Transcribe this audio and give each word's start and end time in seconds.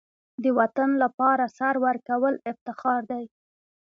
د 0.43 0.45
وطن 0.59 0.89
لپاره 1.03 1.45
سر 1.57 1.75
ورکول 1.85 2.33
افتخار 2.51 3.01
دی. 3.11 3.23